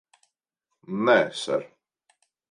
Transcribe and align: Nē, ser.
Nē, 1.03 1.17
ser. 1.43 1.61